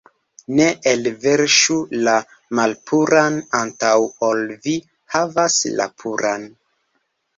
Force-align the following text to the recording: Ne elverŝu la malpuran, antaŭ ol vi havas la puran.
Ne 0.59 0.65
elverŝu 0.91 1.75
la 2.07 2.15
malpuran, 2.59 3.37
antaŭ 3.61 3.93
ol 4.31 4.43
vi 4.65 4.75
havas 5.17 5.61
la 5.81 5.87
puran. 6.01 6.53